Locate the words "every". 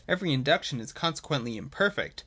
0.07-0.33